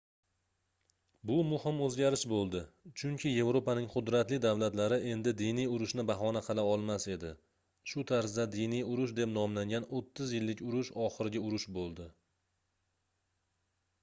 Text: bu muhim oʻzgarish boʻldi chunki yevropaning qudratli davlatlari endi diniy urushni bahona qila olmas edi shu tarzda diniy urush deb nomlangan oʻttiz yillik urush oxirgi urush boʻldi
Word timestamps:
bu 1.31 1.33
muhim 1.47 1.81
oʻzgarish 1.87 2.21
boʻldi 2.29 2.61
chunki 3.01 3.33
yevropaning 3.33 3.89
qudratli 3.95 4.39
davlatlari 4.45 4.97
endi 5.11 5.33
diniy 5.43 5.69
urushni 5.73 6.05
bahona 6.11 6.41
qila 6.47 6.65
olmas 6.69 7.05
edi 7.17 7.33
shu 7.91 8.05
tarzda 8.13 8.45
diniy 8.57 8.85
urush 8.95 9.13
deb 9.21 9.35
nomlangan 9.37 9.87
oʻttiz 9.99 10.33
yillik 10.37 10.63
urush 10.71 10.91
oxirgi 11.09 11.43
urush 11.51 11.67
boʻldi 11.77 12.09